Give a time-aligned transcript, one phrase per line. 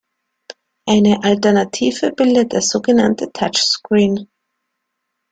[0.87, 4.27] Eine Alternative bildet der sogenannte Touchscreen.